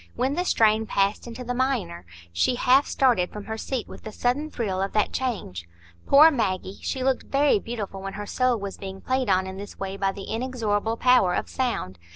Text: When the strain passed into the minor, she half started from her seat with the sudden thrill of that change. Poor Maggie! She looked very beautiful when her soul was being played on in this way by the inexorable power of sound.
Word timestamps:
When 0.15 0.33
the 0.33 0.45
strain 0.45 0.87
passed 0.87 1.27
into 1.27 1.43
the 1.43 1.53
minor, 1.53 2.07
she 2.33 2.55
half 2.55 2.87
started 2.87 3.29
from 3.31 3.45
her 3.45 3.55
seat 3.55 3.87
with 3.87 4.01
the 4.01 4.11
sudden 4.11 4.49
thrill 4.49 4.81
of 4.81 4.93
that 4.93 5.13
change. 5.13 5.67
Poor 6.07 6.31
Maggie! 6.31 6.79
She 6.81 7.03
looked 7.03 7.27
very 7.27 7.59
beautiful 7.59 8.01
when 8.01 8.13
her 8.13 8.25
soul 8.25 8.57
was 8.57 8.79
being 8.79 9.01
played 9.01 9.29
on 9.29 9.45
in 9.45 9.57
this 9.57 9.77
way 9.77 9.97
by 9.97 10.11
the 10.11 10.23
inexorable 10.23 10.97
power 10.97 11.35
of 11.35 11.47
sound. 11.47 11.99